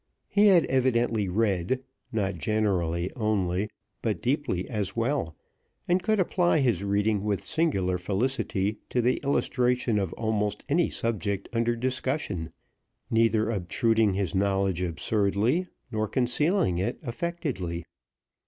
[0.29, 3.69] He had evidently read, not generally only,
[4.01, 5.35] but deeply as well,
[5.87, 11.49] and could apply his reading with singular felicity to the illustration of almost any subject
[11.53, 12.51] under discussion,
[13.11, 17.85] neither obtruding his knowledge absurdly, nor concealing it affectedly.